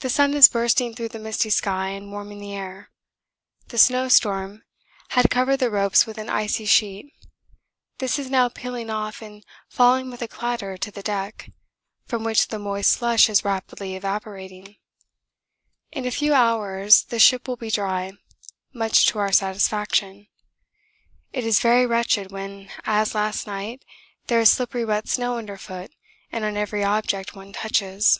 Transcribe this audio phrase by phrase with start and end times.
[0.00, 2.90] The sun is bursting through the misty sky and warming the air.
[3.66, 4.62] The snowstorm
[5.10, 7.12] had covered the ropes with an icy sheet
[7.98, 11.50] this is now peeling off and falling with a clatter to the deck,
[12.06, 14.76] from which the moist slush is rapidly evaporating.
[15.92, 18.12] In a few hours the ship will be dry
[18.72, 20.28] much to our satisfaction;
[21.34, 23.84] it is very wretched when, as last night,
[24.28, 25.90] there is slippery wet snow underfoot
[26.32, 28.18] and on every object one touches.